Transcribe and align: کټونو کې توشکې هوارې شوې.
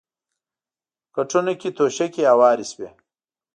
کټونو 1.15 1.53
کې 1.59 1.69
توشکې 1.77 2.23
هوارې 2.31 2.65
شوې. 2.71 2.89